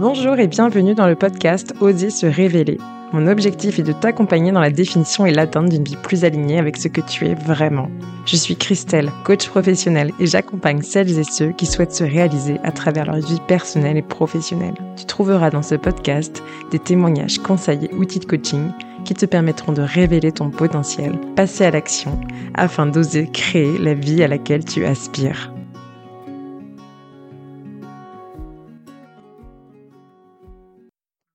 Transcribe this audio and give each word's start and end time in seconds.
Bonjour 0.00 0.38
et 0.38 0.46
bienvenue 0.46 0.94
dans 0.94 1.08
le 1.08 1.16
podcast 1.16 1.74
Oser 1.80 2.10
se 2.10 2.24
révéler. 2.24 2.78
Mon 3.12 3.26
objectif 3.26 3.80
est 3.80 3.82
de 3.82 3.90
t'accompagner 3.90 4.52
dans 4.52 4.60
la 4.60 4.70
définition 4.70 5.26
et 5.26 5.32
l'atteinte 5.32 5.70
d'une 5.70 5.82
vie 5.82 5.96
plus 5.96 6.24
alignée 6.24 6.60
avec 6.60 6.76
ce 6.76 6.86
que 6.86 7.00
tu 7.00 7.26
es 7.26 7.34
vraiment. 7.34 7.90
Je 8.24 8.36
suis 8.36 8.54
Christelle, 8.54 9.10
coach 9.24 9.48
professionnelle 9.48 10.12
et 10.20 10.26
j'accompagne 10.26 10.82
celles 10.82 11.18
et 11.18 11.24
ceux 11.24 11.50
qui 11.50 11.66
souhaitent 11.66 11.96
se 11.96 12.04
réaliser 12.04 12.60
à 12.62 12.70
travers 12.70 13.06
leur 13.06 13.16
vie 13.16 13.40
personnelle 13.48 13.96
et 13.96 14.02
professionnelle. 14.02 14.76
Tu 14.96 15.04
trouveras 15.04 15.50
dans 15.50 15.64
ce 15.64 15.74
podcast 15.74 16.44
des 16.70 16.78
témoignages, 16.78 17.40
conseils 17.40 17.86
et 17.90 17.94
outils 17.96 18.20
de 18.20 18.26
coaching 18.26 18.70
qui 19.04 19.14
te 19.14 19.26
permettront 19.26 19.72
de 19.72 19.82
révéler 19.82 20.30
ton 20.30 20.50
potentiel, 20.50 21.18
passer 21.34 21.64
à 21.64 21.72
l'action, 21.72 22.20
afin 22.54 22.86
d'oser 22.86 23.26
créer 23.32 23.76
la 23.78 23.94
vie 23.94 24.22
à 24.22 24.28
laquelle 24.28 24.64
tu 24.64 24.84
aspires. 24.84 25.52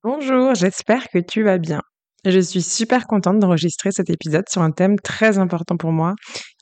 Bonjour, 0.04 0.54
j'espère 0.54 1.08
que 1.08 1.18
tu 1.18 1.42
vas 1.42 1.56
bien. 1.56 1.80
Je 2.26 2.38
suis 2.38 2.60
super 2.60 3.06
contente 3.06 3.38
d'enregistrer 3.38 3.90
cet 3.90 4.10
épisode 4.10 4.44
sur 4.50 4.60
un 4.60 4.70
thème 4.70 4.96
très 4.98 5.38
important 5.38 5.78
pour 5.78 5.92
moi, 5.92 6.12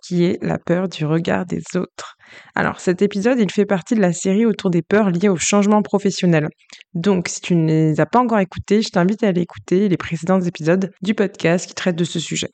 qui 0.07 0.23
est 0.23 0.39
la 0.45 0.61
peur 0.61 0.89
du 0.89 1.05
regard 1.05 1.45
des 1.45 1.61
autres. 1.75 2.15
Alors 2.55 2.79
cet 2.79 3.03
épisode, 3.03 3.41
il 3.41 3.51
fait 3.51 3.67
partie 3.67 3.97
de 3.97 4.01
la 4.01 4.13
série 4.13 4.47
autour 4.47 4.71
des 4.71 4.83
peurs 4.83 5.11
liées 5.11 5.29
au 5.29 5.39
changement 5.39 5.83
professionnel. 5.83 6.51
Donc 6.95 7.27
si 7.27 7.41
tu 7.41 7.57
ne 7.57 7.67
les 7.67 8.01
as 8.01 8.07
pas 8.07 8.21
encore 8.21 8.39
écoutés, 8.39 8.81
je 8.81 8.91
t'invite 8.91 9.25
à 9.25 9.29
aller 9.31 9.41
écouter 9.41 9.89
les 9.89 9.97
précédents 9.97 10.41
épisodes 10.41 10.93
du 11.03 11.15
podcast 11.15 11.67
qui 11.67 11.75
traitent 11.75 11.97
de 11.97 12.05
ce 12.05 12.21
sujet. 12.21 12.51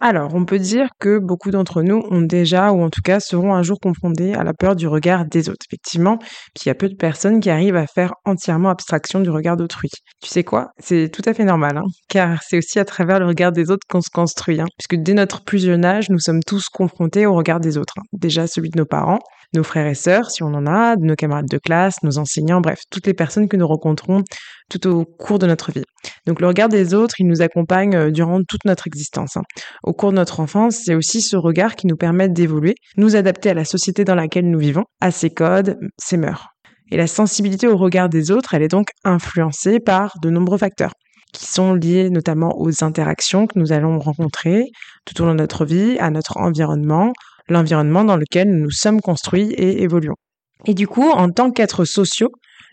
Alors, 0.00 0.34
on 0.34 0.44
peut 0.44 0.58
dire 0.58 0.88
que 0.98 1.18
beaucoup 1.18 1.50
d'entre 1.50 1.82
nous 1.82 2.02
ont 2.10 2.20
déjà, 2.20 2.70
ou 2.70 2.82
en 2.82 2.90
tout 2.90 3.00
cas 3.02 3.18
seront 3.18 3.54
un 3.54 3.62
jour 3.62 3.78
confrontés 3.80 4.34
à 4.34 4.44
la 4.44 4.52
peur 4.52 4.76
du 4.76 4.86
regard 4.86 5.24
des 5.24 5.48
autres, 5.48 5.64
effectivement, 5.70 6.18
puis 6.18 6.64
il 6.64 6.68
y 6.68 6.70
a 6.70 6.74
peu 6.74 6.88
de 6.88 6.94
personnes 6.94 7.40
qui 7.40 7.48
arrivent 7.48 7.76
à 7.76 7.86
faire 7.86 8.12
entièrement 8.26 8.68
abstraction 8.68 9.20
du 9.20 9.30
regard 9.30 9.56
d'autrui. 9.56 9.88
Tu 10.22 10.28
sais 10.28 10.44
quoi? 10.44 10.68
C'est 10.78 11.10
tout 11.10 11.22
à 11.24 11.32
fait 11.32 11.44
normal, 11.44 11.78
hein, 11.78 11.86
car 12.08 12.42
c'est 12.42 12.58
aussi 12.58 12.78
à 12.78 12.84
travers 12.84 13.20
le 13.20 13.26
regard 13.26 13.52
des 13.52 13.70
autres 13.70 13.86
qu'on 13.88 14.02
se 14.02 14.10
construit, 14.12 14.60
hein, 14.60 14.66
puisque 14.78 15.02
dès 15.02 15.14
notre 15.14 15.42
plus 15.44 15.64
jeune 15.64 15.84
âge, 15.84 16.10
nous 16.10 16.18
sommes 16.18 16.42
tous 16.46 16.68
confrontés 16.68 17.24
au 17.24 17.34
regard 17.34 17.60
des 17.60 17.78
autres. 17.78 17.94
Hein. 17.98 18.04
Déjà 18.12 18.46
celui 18.46 18.68
de 18.68 18.78
nos 18.78 18.86
parents, 18.86 19.20
nos 19.56 19.64
frères 19.64 19.86
et 19.86 19.94
sœurs, 19.94 20.30
si 20.30 20.42
on 20.42 20.54
en 20.54 20.66
a, 20.66 20.96
nos 20.96 21.16
camarades 21.16 21.48
de 21.50 21.58
classe, 21.58 22.02
nos 22.02 22.18
enseignants, 22.18 22.60
bref, 22.60 22.80
toutes 22.90 23.06
les 23.06 23.14
personnes 23.14 23.48
que 23.48 23.56
nous 23.56 23.66
rencontrons 23.66 24.22
tout 24.70 24.86
au 24.86 25.04
cours 25.04 25.38
de 25.38 25.46
notre 25.46 25.72
vie. 25.72 25.84
Donc 26.26 26.40
le 26.40 26.46
regard 26.46 26.68
des 26.68 26.94
autres, 26.94 27.16
il 27.18 27.26
nous 27.26 27.42
accompagne 27.42 27.94
euh, 27.94 28.10
durant 28.10 28.42
toute 28.42 28.64
notre 28.64 28.86
existence. 28.86 29.36
Hein. 29.36 29.42
Au 29.82 29.92
cours 29.92 30.10
de 30.10 30.16
notre 30.16 30.40
enfance, 30.40 30.82
c'est 30.84 30.94
aussi 30.94 31.20
ce 31.20 31.36
regard 31.36 31.76
qui 31.76 31.86
nous 31.86 31.96
permet 31.96 32.28
d'évoluer, 32.28 32.74
nous 32.96 33.16
adapter 33.16 33.50
à 33.50 33.54
la 33.54 33.64
société 33.64 34.04
dans 34.04 34.14
laquelle 34.14 34.50
nous 34.50 34.58
vivons, 34.58 34.84
à 35.00 35.10
ses 35.10 35.30
codes, 35.30 35.76
ses 35.98 36.16
mœurs. 36.16 36.48
Et 36.90 36.96
la 36.96 37.06
sensibilité 37.06 37.66
au 37.66 37.76
regard 37.76 38.08
des 38.08 38.30
autres, 38.30 38.54
elle 38.54 38.62
est 38.62 38.68
donc 38.68 38.88
influencée 39.04 39.80
par 39.80 40.14
de 40.22 40.30
nombreux 40.30 40.58
facteurs 40.58 40.92
qui 41.32 41.46
sont 41.46 41.74
liés 41.74 42.08
notamment 42.08 42.58
aux 42.58 42.84
interactions 42.84 43.46
que 43.46 43.58
nous 43.58 43.72
allons 43.72 43.98
rencontrer 43.98 44.70
tout 45.04 45.20
au 45.20 45.26
long 45.26 45.32
de 45.32 45.38
notre 45.38 45.64
vie, 45.64 45.98
à 45.98 46.10
notre 46.10 46.38
environnement, 46.38 47.12
l'environnement 47.48 48.04
dans 48.04 48.16
lequel 48.16 48.50
nous 48.50 48.70
sommes 48.70 49.00
construits 49.00 49.52
et 49.52 49.82
évoluons. 49.82 50.16
Et 50.64 50.74
du 50.74 50.86
coup, 50.86 51.08
en 51.10 51.30
tant 51.30 51.50
qu'êtres 51.50 51.84
sociaux, 51.84 52.30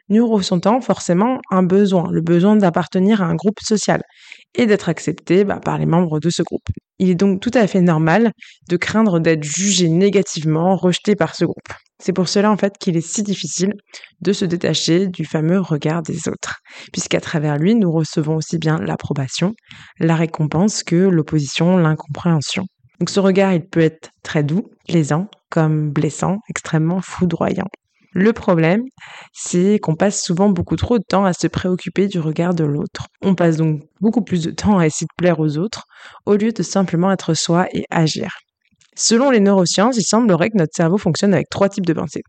nous 0.09 0.27
ressentons 0.27 0.81
forcément 0.81 1.39
un 1.49 1.63
besoin, 1.63 2.09
le 2.11 2.21
besoin 2.21 2.55
d'appartenir 2.55 3.21
à 3.21 3.25
un 3.25 3.35
groupe 3.35 3.59
social 3.61 4.02
et 4.53 4.65
d'être 4.65 4.89
accepté 4.89 5.43
bah, 5.43 5.59
par 5.63 5.77
les 5.77 5.85
membres 5.85 6.19
de 6.19 6.30
ce 6.30 6.43
groupe. 6.43 6.67
Il 6.99 7.09
est 7.09 7.15
donc 7.15 7.41
tout 7.41 7.52
à 7.53 7.65
fait 7.67 7.81
normal 7.81 8.31
de 8.69 8.77
craindre 8.77 9.19
d'être 9.19 9.43
jugé 9.43 9.89
négativement, 9.89 10.75
rejeté 10.75 11.15
par 11.15 11.35
ce 11.35 11.45
groupe. 11.45 11.73
C'est 12.03 12.13
pour 12.13 12.27
cela 12.27 12.52
en 12.52 12.58
fait 12.58 12.73
qu'il 12.77 12.97
est 12.97 13.02
si 13.02 13.23
difficile 13.23 13.73
de 14.19 14.33
se 14.33 14.45
détacher 14.45 15.08
du 15.08 15.25
fameux 15.25 15.59
regard 15.59 16.03
des 16.03 16.27
autres, 16.27 16.59
puisqu'à 16.91 17.21
travers 17.21 17.58
lui, 17.58 17.75
nous 17.75 17.91
recevons 17.91 18.35
aussi 18.35 18.58
bien 18.58 18.77
l'approbation, 18.77 19.53
la 19.99 20.15
récompense 20.15 20.83
que 20.83 20.95
l'opposition, 20.95 21.77
l'incompréhension. 21.77 22.65
Donc 22.99 23.09
ce 23.09 23.20
regard, 23.20 23.54
il 23.54 23.65
peut 23.65 23.81
être 23.81 24.09
très 24.23 24.43
doux, 24.43 24.71
plaisant, 24.87 25.27
comme 25.49 25.92
blessant, 25.92 26.37
extrêmement 26.49 27.02
foudroyant. 27.02 27.67
Le 28.15 28.31
problème, 28.31 28.83
c'est 29.33 29.80
qu'on 29.80 29.95
passe 29.95 30.21
souvent 30.21 30.49
beaucoup 30.49 30.76
trop 30.76 30.99
de 30.99 31.04
temps 31.04 31.26
à 31.26 31.33
se 31.33 31.48
préoccuper 31.48 32.08
du 32.08 32.20
regard 32.20 32.54
de 32.54 32.64
l'autre. 32.64 33.08
On 33.23 33.33
passe 33.33 33.58
donc 33.58 33.81
beaucoup 34.02 34.21
plus 34.21 34.43
de 34.43 34.52
temps 34.52 34.77
à 34.77 34.86
essayer 34.86 35.08
de 35.08 35.15
plaire 35.17 35.39
aux 35.39 35.58
autres 35.58 35.86
au 36.27 36.36
lieu 36.36 36.52
de 36.52 36.61
simplement 36.61 37.11
être 37.11 37.33
soi 37.33 37.67
et 37.73 37.86
agir. 37.89 38.30
Selon 38.95 39.31
les 39.31 39.39
neurosciences, 39.39 39.98
il 39.98 40.04
semblerait 40.04 40.52
que 40.52 40.58
notre 40.58 40.75
cerveau 40.75 40.99
fonctionne 40.99 41.33
avec 41.33 41.49
trois 41.49 41.70
types 41.70 41.87
de 41.87 41.93
pensées. 41.93 42.21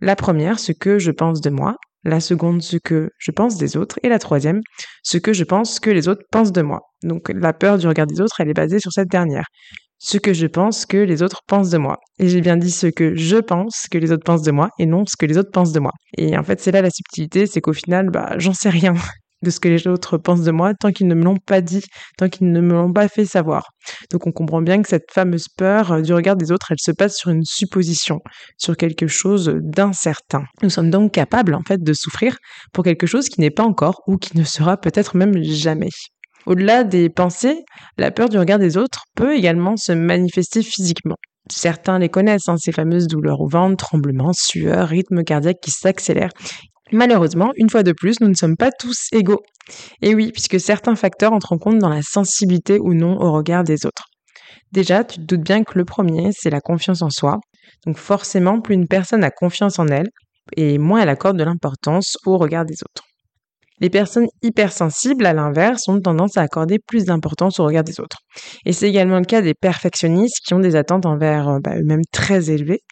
La 0.00 0.14
première, 0.14 0.60
ce 0.60 0.70
que 0.70 1.00
je 1.00 1.10
pense 1.10 1.40
de 1.40 1.50
moi. 1.50 1.74
La 2.04 2.20
seconde, 2.20 2.62
ce 2.62 2.76
que 2.76 3.10
je 3.18 3.30
pense 3.30 3.56
des 3.58 3.76
autres. 3.76 3.98
Et 4.02 4.08
la 4.08 4.18
troisième, 4.18 4.60
ce 5.02 5.18
que 5.18 5.32
je 5.32 5.44
pense 5.44 5.80
que 5.80 5.90
les 5.90 6.08
autres 6.08 6.22
pensent 6.30 6.52
de 6.52 6.62
moi. 6.62 6.80
Donc 7.02 7.30
la 7.34 7.52
peur 7.52 7.78
du 7.78 7.86
regard 7.88 8.06
des 8.06 8.20
autres, 8.20 8.40
elle 8.40 8.48
est 8.48 8.54
basée 8.54 8.78
sur 8.78 8.92
cette 8.92 9.08
dernière 9.08 9.46
ce 10.04 10.18
que 10.18 10.32
je 10.32 10.48
pense 10.48 10.84
que 10.84 10.96
les 10.96 11.22
autres 11.22 11.42
pensent 11.46 11.70
de 11.70 11.78
moi. 11.78 11.96
Et 12.18 12.28
j'ai 12.28 12.40
bien 12.40 12.56
dit 12.56 12.72
ce 12.72 12.88
que 12.88 13.14
je 13.14 13.36
pense 13.36 13.86
que 13.88 13.98
les 13.98 14.10
autres 14.10 14.24
pensent 14.24 14.42
de 14.42 14.50
moi 14.50 14.68
et 14.80 14.84
non 14.84 15.06
ce 15.06 15.16
que 15.16 15.26
les 15.26 15.38
autres 15.38 15.52
pensent 15.52 15.70
de 15.70 15.78
moi. 15.78 15.92
Et 16.18 16.36
en 16.36 16.42
fait, 16.42 16.60
c'est 16.60 16.72
là 16.72 16.82
la 16.82 16.90
subtilité, 16.90 17.46
c'est 17.46 17.60
qu'au 17.60 17.72
final, 17.72 18.10
bah, 18.10 18.34
j'en 18.38 18.52
sais 18.52 18.68
rien 18.68 18.94
de 19.42 19.50
ce 19.50 19.60
que 19.60 19.68
les 19.68 19.86
autres 19.86 20.18
pensent 20.18 20.42
de 20.42 20.50
moi 20.50 20.74
tant 20.74 20.90
qu'ils 20.90 21.06
ne 21.06 21.14
me 21.14 21.22
l'ont 21.22 21.36
pas 21.36 21.60
dit, 21.60 21.84
tant 22.18 22.28
qu'ils 22.28 22.50
ne 22.50 22.60
me 22.60 22.72
l'ont 22.72 22.92
pas 22.92 23.06
fait 23.06 23.26
savoir. 23.26 23.68
Donc 24.10 24.26
on 24.26 24.32
comprend 24.32 24.60
bien 24.60 24.82
que 24.82 24.88
cette 24.88 25.08
fameuse 25.12 25.46
peur 25.56 25.92
euh, 25.92 26.00
du 26.00 26.12
regard 26.12 26.34
des 26.34 26.50
autres, 26.50 26.72
elle 26.72 26.80
se 26.80 26.90
passe 26.90 27.16
sur 27.16 27.30
une 27.30 27.44
supposition, 27.44 28.18
sur 28.58 28.76
quelque 28.76 29.06
chose 29.06 29.54
d'incertain. 29.62 30.42
Nous 30.62 30.70
sommes 30.70 30.90
donc 30.90 31.12
capables 31.12 31.54
en 31.54 31.62
fait 31.62 31.80
de 31.80 31.92
souffrir 31.92 32.38
pour 32.72 32.82
quelque 32.82 33.06
chose 33.06 33.28
qui 33.28 33.40
n'est 33.40 33.50
pas 33.50 33.64
encore 33.64 34.02
ou 34.08 34.16
qui 34.16 34.36
ne 34.36 34.42
sera 34.44 34.76
peut-être 34.76 35.16
même 35.16 35.40
jamais. 35.44 35.90
Au-delà 36.46 36.84
des 36.84 37.08
pensées, 37.08 37.64
la 37.98 38.10
peur 38.10 38.28
du 38.28 38.38
regard 38.38 38.58
des 38.58 38.76
autres 38.76 39.04
peut 39.14 39.34
également 39.34 39.76
se 39.76 39.92
manifester 39.92 40.62
physiquement. 40.62 41.16
Certains 41.50 41.98
les 41.98 42.08
connaissent, 42.08 42.48
hein, 42.48 42.56
ces 42.56 42.72
fameuses 42.72 43.06
douleurs 43.06 43.40
au 43.40 43.48
ventre, 43.48 43.76
tremblements, 43.76 44.32
sueur, 44.32 44.88
rythme 44.88 45.22
cardiaque 45.22 45.60
qui 45.60 45.70
s'accélère. 45.70 46.30
Malheureusement, 46.92 47.52
une 47.56 47.70
fois 47.70 47.82
de 47.82 47.92
plus, 47.92 48.20
nous 48.20 48.28
ne 48.28 48.34
sommes 48.34 48.56
pas 48.56 48.70
tous 48.70 49.08
égaux. 49.12 49.42
Et 50.02 50.14
oui, 50.14 50.30
puisque 50.32 50.60
certains 50.60 50.96
facteurs 50.96 51.32
entrent 51.32 51.52
en 51.52 51.58
compte 51.58 51.78
dans 51.78 51.88
la 51.88 52.02
sensibilité 52.02 52.78
ou 52.78 52.94
non 52.94 53.20
au 53.20 53.32
regard 53.32 53.64
des 53.64 53.86
autres. 53.86 54.04
Déjà, 54.72 55.04
tu 55.04 55.16
te 55.16 55.24
doutes 55.24 55.44
bien 55.44 55.64
que 55.64 55.78
le 55.78 55.84
premier, 55.84 56.30
c'est 56.32 56.50
la 56.50 56.60
confiance 56.60 57.02
en 57.02 57.10
soi. 57.10 57.38
Donc 57.86 57.96
forcément, 57.96 58.60
plus 58.60 58.74
une 58.74 58.88
personne 58.88 59.24
a 59.24 59.30
confiance 59.30 59.78
en 59.78 59.88
elle, 59.88 60.08
et 60.56 60.78
moins 60.78 61.00
elle 61.00 61.08
accorde 61.08 61.38
de 61.38 61.44
l'importance 61.44 62.16
au 62.26 62.36
regard 62.38 62.64
des 62.64 62.76
autres. 62.82 63.04
Les 63.82 63.90
personnes 63.90 64.28
hypersensibles, 64.42 65.26
à 65.26 65.32
l'inverse, 65.32 65.88
ont 65.88 66.00
tendance 66.00 66.36
à 66.36 66.42
accorder 66.42 66.78
plus 66.78 67.04
d'importance 67.04 67.58
au 67.58 67.64
regard 67.64 67.82
des 67.82 67.98
autres. 67.98 68.18
Et 68.64 68.72
c'est 68.72 68.88
également 68.88 69.18
le 69.18 69.24
cas 69.24 69.42
des 69.42 69.54
perfectionnistes 69.54 70.38
qui 70.46 70.54
ont 70.54 70.60
des 70.60 70.76
attentes 70.76 71.04
envers 71.04 71.48
euh, 71.48 71.58
bah, 71.58 71.76
eux-mêmes 71.76 72.04
très 72.12 72.48
élevées 72.48 72.82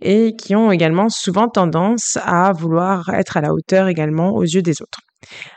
et 0.00 0.32
qui 0.36 0.56
ont 0.56 0.72
également 0.72 1.08
souvent 1.08 1.46
tendance 1.46 2.18
à 2.24 2.52
vouloir 2.52 3.08
être 3.10 3.36
à 3.36 3.40
la 3.40 3.52
hauteur 3.52 3.86
également 3.86 4.34
aux 4.34 4.42
yeux 4.42 4.62
des 4.62 4.82
autres. 4.82 4.98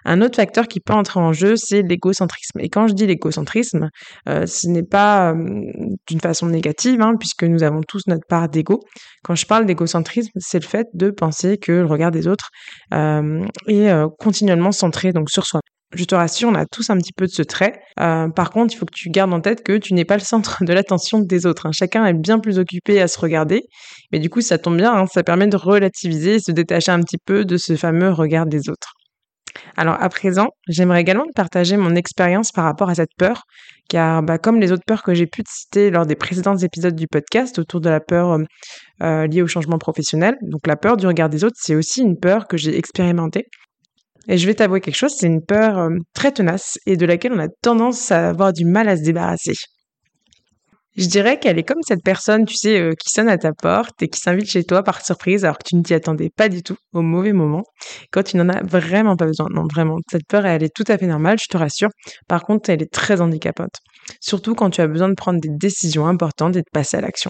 Un 0.06 0.22
autre 0.22 0.36
facteur 0.36 0.68
qui 0.68 0.80
peut 0.80 0.94
entrer 0.94 1.20
en 1.20 1.34
jeu, 1.34 1.56
c'est 1.56 1.82
l'égocentrisme. 1.82 2.60
Et 2.60 2.70
quand 2.70 2.88
je 2.88 2.94
dis 2.94 3.08
l'égocentrisme, 3.08 3.90
euh, 4.30 4.46
ce 4.46 4.68
n'est 4.68 4.84
pas 4.84 5.32
euh, 5.32 5.36
d'une 6.08 6.20
façon 6.20 6.48
négative, 6.48 7.02
hein, 7.02 7.14
puisque 7.20 7.44
nous 7.44 7.64
avons 7.64 7.82
tous 7.88 8.04
notre 8.08 8.26
part 8.28 8.50
d'ego. 8.50 8.80
Quand 9.24 9.36
je 9.36 9.46
parle 9.46 9.66
d'égocentrisme, 9.66 10.32
c'est 10.38 10.60
le 10.60 10.68
fait 10.68 10.88
de 10.94 11.10
penser 11.10 11.58
que 11.58 11.72
le 11.72 11.86
regard 11.86 12.12
des 12.12 12.28
autres 12.28 12.50
euh, 12.94 13.46
est 13.68 13.92
continuellement 14.20 14.72
centré 14.72 15.12
donc 15.12 15.30
sur 15.30 15.46
soi. 15.46 15.62
Je 15.94 16.04
te 16.04 16.16
rassure, 16.16 16.50
on 16.50 16.56
a 16.56 16.66
tous 16.66 16.90
un 16.90 16.98
petit 16.98 17.14
peu 17.14 17.26
de 17.26 17.32
ce 17.32 17.42
trait. 17.42 17.80
par 17.96 18.50
contre, 18.52 18.74
il 18.74 18.78
faut 18.78 18.86
que 18.86 18.94
tu 18.94 19.10
gardes 19.10 19.34
en 19.34 19.40
tête 19.40 19.64
que 19.64 19.78
tu 19.78 19.94
n'es 19.94 20.04
pas 20.04 20.18
le 20.18 20.24
centre 20.24 20.64
de 20.64 20.74
l'attention 20.74 21.20
des 21.20 21.46
autres. 21.46 21.68
Hein. 21.68 21.72
Chacun 21.72 22.06
est 22.06 22.14
bien 22.14 22.40
plus 22.40 22.60
occupé 22.60 23.02
à 23.02 23.08
se 23.08 23.20
regarder. 23.20 23.62
Mais 24.12 24.20
du 24.20 24.30
coup, 24.30 24.42
ça 24.42 24.58
tombe 24.58 24.78
bien, 24.78 24.94
hein, 24.94 25.06
ça 25.06 25.24
permet 25.24 25.48
de 25.48 25.58
relativiser 25.58 26.36
et 26.36 26.40
se 26.40 26.52
détacher 26.52 26.92
un 26.92 27.00
petit 27.00 27.18
peu 27.24 27.46
de 27.46 27.58
ce 27.58 27.76
fameux 27.76 28.12
regard 28.12 28.46
des 28.46 28.70
autres. 28.70 28.94
Alors 29.78 30.02
à 30.02 30.08
présent, 30.10 30.50
j'aimerais 30.68 31.02
également 31.02 31.26
partager 31.36 31.76
mon 31.76 31.96
expérience 31.96 32.52
par 32.52 32.64
rapport 32.64 32.90
à 32.90 32.96
cette 32.96 33.14
peur, 33.18 33.44
car 33.90 34.24
bah, 34.24 34.38
comme 34.38 34.60
les 34.60 34.72
autres 34.72 34.86
peurs 34.88 35.04
que 35.04 35.14
j'ai 35.14 35.28
pu 35.28 35.44
citer 35.48 35.90
lors 35.92 36.06
des 36.06 36.16
précédents 36.16 36.58
épisodes 36.58 36.96
du 36.96 37.08
podcast 37.08 37.60
autour 37.60 37.82
de 37.82 37.90
la 37.90 38.00
peur 38.00 38.32
euh, 38.32 38.44
euh, 39.04 39.28
liée 39.28 39.42
au 39.42 39.48
changement 39.48 39.78
professionnel, 39.78 40.38
donc 40.42 40.66
la 40.66 40.78
peur 40.78 40.96
du 40.96 41.06
regard 41.08 41.30
des 41.30 41.44
autres, 41.44 41.58
c'est 41.60 41.76
aussi 41.76 42.02
une 42.02 42.18
peur 42.18 42.48
que 42.48 42.58
j'ai 42.58 42.78
expérimentée. 42.78 43.46
Et 44.28 44.38
je 44.38 44.48
vais 44.48 44.56
t'avouer 44.56 44.82
quelque 44.82 44.96
chose, 44.96 45.14
c'est 45.16 45.28
une 45.28 45.44
peur 45.44 45.78
euh, 45.78 45.90
très 46.14 46.32
tenace 46.32 46.78
et 46.86 46.96
de 46.98 47.06
laquelle 47.06 47.34
on 47.34 47.40
a 47.40 47.50
tendance 47.62 48.12
à 48.12 48.30
avoir 48.30 48.54
du 48.54 48.66
mal 48.66 48.88
à 48.88 48.96
se 48.98 49.04
débarrasser. 49.04 49.54
Je 50.98 51.08
dirais 51.08 51.40
qu'elle 51.40 51.60
est 51.60 51.64
comme 51.64 51.82
cette 51.86 52.04
personne, 52.04 52.46
tu 52.46 52.56
sais, 52.56 52.80
euh, 52.80 52.94
qui 52.98 53.10
sonne 53.10 53.28
à 53.28 53.38
ta 53.38 53.52
porte 53.52 54.02
et 54.02 54.08
qui 54.08 54.20
s'invite 54.20 54.50
chez 54.50 54.64
toi 54.64 54.82
par 54.82 55.04
surprise 55.04 55.44
alors 55.44 55.58
que 55.58 55.68
tu 55.68 55.76
ne 55.76 55.82
t'y 55.84 55.94
attendais 55.94 56.30
pas 56.30 56.48
du 56.48 56.64
tout 56.64 56.78
au 56.94 57.02
mauvais 57.02 57.34
moment, 57.34 57.64
quand 58.12 58.24
tu 58.24 58.38
n'en 58.38 58.48
as 58.48 58.64
vraiment 58.64 59.18
pas 59.18 59.26
besoin. 59.26 59.48
Non, 59.52 59.66
vraiment, 59.70 59.98
cette 60.10 60.26
peur, 60.26 60.46
elle 60.46 60.64
est 60.64 60.74
tout 60.74 60.86
à 60.88 60.98
fait 60.98 61.08
normale, 61.08 61.38
je 61.38 61.48
te 61.50 61.58
rassure. 61.58 61.90
Par 62.30 62.44
contre, 62.44 62.70
elle 62.70 62.82
est 62.82 62.92
très 62.92 63.20
handicapante. 63.20 63.76
Surtout 64.22 64.56
quand 64.56 64.70
tu 64.70 64.80
as 64.80 64.88
besoin 64.88 65.10
de 65.10 65.16
prendre 65.16 65.42
des 65.42 65.50
décisions 65.52 66.08
importantes 66.08 66.56
et 66.56 66.62
de 66.62 66.70
passer 66.72 66.96
à 66.98 67.02
l'action. 67.02 67.30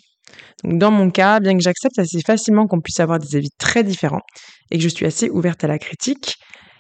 Donc 0.63 0.77
dans 0.77 0.91
mon 0.91 1.09
cas, 1.09 1.39
bien 1.39 1.57
que 1.57 1.63
j'accepte 1.63 1.97
assez 1.97 2.21
facilement 2.21 2.67
qu'on 2.67 2.81
puisse 2.81 2.99
avoir 2.99 3.17
des 3.17 3.35
avis 3.35 3.49
très 3.57 3.83
différents 3.83 4.21
et 4.69 4.77
que 4.77 4.83
je 4.83 4.89
suis 4.89 5.05
assez 5.07 5.29
ouverte 5.29 5.63
à 5.63 5.67
la 5.67 5.79
critique, 5.79 6.35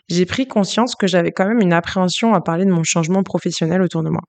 j'ai 0.09 0.25
pris 0.25 0.47
conscience 0.47 0.95
que 0.95 1.07
j'avais 1.07 1.31
quand 1.31 1.47
même 1.47 1.61
une 1.61 1.73
appréhension 1.73 2.35
à 2.35 2.41
parler 2.41 2.65
de 2.65 2.71
mon 2.71 2.83
changement 2.83 3.23
professionnel 3.23 3.81
autour 3.81 4.03
de 4.03 4.09
moi. 4.09 4.21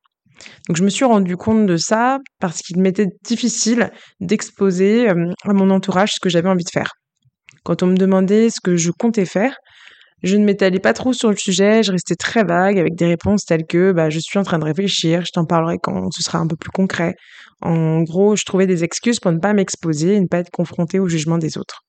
Donc 0.69 0.77
je 0.77 0.85
me 0.85 0.89
suis 0.89 1.05
rendu 1.05 1.37
compte 1.37 1.67
de 1.67 1.77
ça 1.77 2.19
parce 2.41 2.61
qu'il 2.63 2.81
m'était 2.81 3.07
difficile 3.25 3.91
d'exposer 4.21 5.09
euh, 5.09 5.33
à 5.45 5.53
mon 5.53 5.71
entourage 5.71 6.13
ce 6.13 6.21
que 6.21 6.29
j'avais 6.29 6.49
envie 6.49 6.65
de 6.65 6.71
faire. 6.71 6.91
Quand 7.65 7.83
on 7.83 7.87
me 7.87 7.97
demandait 7.97 8.51
ce 8.51 8.61
que 8.63 8.77
je 8.77 8.91
comptais 8.91 9.27
faire, 9.27 9.57
je 10.23 10.37
ne 10.37 10.45
m'étalais 10.45 10.79
pas 10.79 10.93
trop 10.93 11.13
sur 11.13 11.31
le 11.31 11.37
sujet, 11.37 11.83
je 11.83 11.93
restais 11.93 12.15
très 12.15 12.43
vague 12.43 12.79
avec 12.79 12.95
des 12.95 13.07
réponses 13.07 13.45
telles 13.45 13.67
que 13.67 13.93
bah, 13.93 14.09
je 14.09 14.19
suis 14.19 14.39
en 14.39 14.43
train 14.45 14.59
de 14.59 14.65
réfléchir, 14.65 15.25
je 15.25 15.31
t'en 15.33 15.45
parlerai 15.45 15.77
quand 15.83 16.11
ce 16.11 16.23
sera 16.23 16.39
un 16.39 16.47
peu 16.47 16.57
plus 16.57 16.71
concret. 16.71 17.15
En 17.61 18.03
gros, 18.03 18.37
je 18.37 18.45
trouvais 18.45 18.67
des 18.67 18.83
excuses 18.83 19.21
pour 19.21 19.33
ne 19.33 19.39
pas 19.39 19.53
m'exposer 19.53 20.15
et 20.15 20.21
ne 20.21 20.27
pas 20.27 20.39
être 20.39 20.51
confrontée 20.51 20.99
au 20.99 21.09
jugement 21.09 21.39
des 21.39 21.59
autres. 21.59 21.83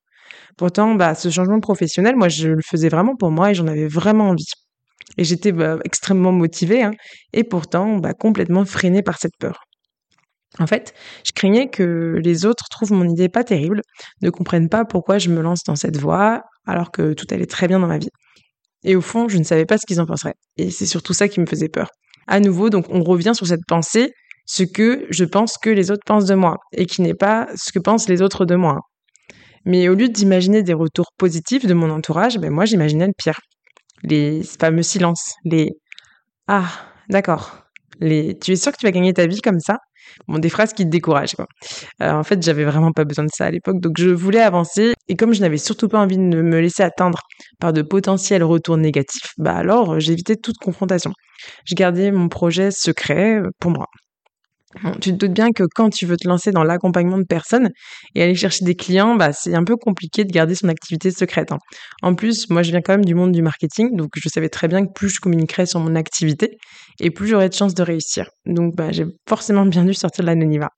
Pourtant, 0.56 0.94
bah, 0.94 1.14
ce 1.14 1.30
changement 1.30 1.60
professionnel, 1.60 2.16
moi, 2.16 2.28
je 2.28 2.48
le 2.48 2.62
faisais 2.62 2.88
vraiment 2.88 3.16
pour 3.16 3.30
moi 3.30 3.50
et 3.50 3.54
j'en 3.54 3.66
avais 3.66 3.86
vraiment 3.86 4.28
envie. 4.28 4.50
Et 5.18 5.24
j'étais 5.24 5.52
bah, 5.52 5.78
extrêmement 5.84 6.32
motivée, 6.32 6.82
hein, 6.82 6.92
et 7.32 7.44
pourtant 7.44 7.98
bah, 7.98 8.14
complètement 8.14 8.64
freinée 8.64 9.02
par 9.02 9.18
cette 9.18 9.36
peur. 9.38 9.60
En 10.58 10.66
fait, 10.66 10.94
je 11.24 11.32
craignais 11.32 11.68
que 11.68 12.18
les 12.22 12.46
autres 12.46 12.64
trouvent 12.70 12.92
mon 12.92 13.08
idée 13.08 13.28
pas 13.28 13.44
terrible, 13.44 13.82
ne 14.22 14.30
comprennent 14.30 14.68
pas 14.68 14.84
pourquoi 14.84 15.18
je 15.18 15.28
me 15.28 15.42
lance 15.42 15.62
dans 15.64 15.76
cette 15.76 15.98
voie, 15.98 16.42
alors 16.66 16.90
que 16.90 17.12
tout 17.12 17.26
allait 17.30 17.46
très 17.46 17.68
bien 17.68 17.78
dans 17.78 17.86
ma 17.86 17.98
vie. 17.98 18.08
Et 18.84 18.96
au 18.96 19.00
fond, 19.00 19.28
je 19.28 19.38
ne 19.38 19.44
savais 19.44 19.66
pas 19.66 19.76
ce 19.76 19.84
qu'ils 19.86 20.00
en 20.00 20.06
penseraient. 20.06 20.34
Et 20.56 20.70
c'est 20.70 20.86
surtout 20.86 21.12
ça 21.12 21.28
qui 21.28 21.40
me 21.40 21.46
faisait 21.46 21.68
peur. 21.68 21.88
À 22.26 22.40
nouveau, 22.40 22.70
donc, 22.70 22.86
on 22.88 23.02
revient 23.02 23.32
sur 23.34 23.46
cette 23.46 23.66
pensée, 23.66 24.12
ce 24.46 24.62
que 24.62 25.06
je 25.10 25.24
pense 25.24 25.58
que 25.58 25.70
les 25.70 25.90
autres 25.90 26.04
pensent 26.06 26.26
de 26.26 26.34
moi, 26.34 26.56
et 26.72 26.86
qui 26.86 27.02
n'est 27.02 27.14
pas 27.14 27.48
ce 27.56 27.72
que 27.72 27.78
pensent 27.78 28.08
les 28.08 28.22
autres 28.22 28.44
de 28.46 28.54
moi. 28.54 28.78
Mais 29.64 29.88
au 29.88 29.94
lieu 29.94 30.08
d'imaginer 30.08 30.62
des 30.62 30.72
retours 30.72 31.10
positifs 31.18 31.66
de 31.66 31.74
mon 31.74 31.90
entourage, 31.90 32.38
ben 32.38 32.50
moi 32.50 32.64
j'imaginais 32.64 33.06
le 33.06 33.12
pire. 33.16 33.38
Les 34.04 34.42
fameux 34.60 34.82
silences, 34.82 35.34
les 35.44 35.72
Ah, 36.48 36.68
d'accord. 37.10 37.64
Les 38.00 38.38
Tu 38.40 38.52
es 38.52 38.56
sûr 38.56 38.72
que 38.72 38.78
tu 38.78 38.86
vas 38.86 38.92
gagner 38.92 39.14
ta 39.14 39.26
vie 39.26 39.40
comme 39.42 39.60
ça? 39.60 39.78
Bon, 40.28 40.38
des 40.38 40.48
phrases 40.50 40.72
qui 40.74 40.84
te 40.84 40.90
découragent, 40.90 41.34
quoi. 41.36 41.46
Euh, 42.02 42.12
en 42.12 42.24
fait, 42.24 42.42
j'avais 42.42 42.64
vraiment 42.64 42.92
pas 42.92 43.04
besoin 43.04 43.24
de 43.26 43.30
ça 43.34 43.46
à 43.46 43.50
l'époque, 43.50 43.80
donc 43.80 43.94
je 43.98 44.10
voulais 44.10 44.40
avancer, 44.40 44.94
et 45.08 45.16
comme 45.16 45.34
je 45.34 45.40
n'avais 45.42 45.58
surtout 45.58 45.88
pas 45.88 46.00
envie 46.00 46.18
de 46.18 46.22
me 46.22 46.60
laisser 46.60 46.82
atteindre 46.82 47.20
par 47.60 47.72
de 47.74 47.82
potentiels 47.82 48.44
retours 48.44 48.78
négatifs, 48.78 49.32
bah 49.38 49.54
alors 49.56 50.00
j'évitais 50.00 50.36
toute 50.36 50.58
confrontation. 50.58 51.12
Je 51.66 51.74
gardais 51.74 52.10
mon 52.12 52.28
projet 52.28 52.70
secret 52.72 53.40
pour 53.60 53.70
moi 53.72 53.86
tu 55.00 55.12
te 55.12 55.16
doutes 55.16 55.32
bien 55.32 55.50
que 55.52 55.64
quand 55.74 55.90
tu 55.90 56.06
veux 56.06 56.16
te 56.16 56.26
lancer 56.28 56.50
dans 56.50 56.64
l'accompagnement 56.64 57.18
de 57.18 57.24
personnes 57.24 57.70
et 58.14 58.22
aller 58.22 58.34
chercher 58.34 58.64
des 58.64 58.74
clients, 58.74 59.14
bah, 59.14 59.32
c'est 59.32 59.54
un 59.54 59.64
peu 59.64 59.76
compliqué 59.76 60.24
de 60.24 60.32
garder 60.32 60.54
son 60.54 60.68
activité 60.68 61.10
secrète. 61.10 61.52
Hein. 61.52 61.58
En 62.02 62.14
plus, 62.14 62.48
moi, 62.50 62.62
je 62.62 62.70
viens 62.70 62.80
quand 62.80 62.92
même 62.92 63.04
du 63.04 63.14
monde 63.14 63.32
du 63.32 63.42
marketing, 63.42 63.96
donc 63.96 64.10
je 64.16 64.28
savais 64.28 64.48
très 64.48 64.68
bien 64.68 64.86
que 64.86 64.92
plus 64.92 65.08
je 65.08 65.20
communiquerais 65.20 65.66
sur 65.66 65.80
mon 65.80 65.94
activité 65.94 66.56
et 67.00 67.10
plus 67.10 67.28
j'aurais 67.28 67.48
de 67.48 67.54
chances 67.54 67.74
de 67.74 67.82
réussir. 67.82 68.28
Donc, 68.46 68.74
bah, 68.76 68.92
j'ai 68.92 69.06
forcément 69.28 69.66
bien 69.66 69.84
dû 69.84 69.94
sortir 69.94 70.24
de 70.24 70.26
l'anonymat. 70.26 70.70